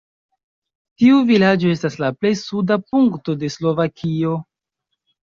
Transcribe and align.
Tiu 1.01 1.19
vilaĝo 1.27 1.73
estas 1.73 1.97
la 2.03 2.09
plej 2.21 2.31
suda 2.39 2.79
punkto 2.87 3.37
de 3.45 3.51
Slovakio. 3.57 4.33